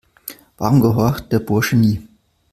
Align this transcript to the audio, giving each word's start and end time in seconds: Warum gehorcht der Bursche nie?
Warum 0.57 0.81
gehorcht 0.81 1.31
der 1.31 1.37
Bursche 1.37 1.75
nie? 1.75 2.01